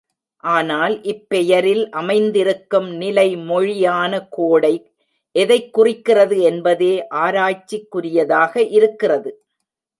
ஆனால் 0.43 1.01
இப்பெயரில் 1.01 1.89
அமைந்திருக்கும் 1.91 2.89
நிலை 2.95 3.37
மொழி 3.37 3.79
யான 3.79 4.27
கோடை 4.29 4.73
எதைக் 5.35 5.77
குறிக்சிறது 5.77 6.41
என்பதே 6.41 7.07
ஆராய்ச்சிக்குரியதாக 7.15 8.71
இருக்கிறது. 8.71 9.31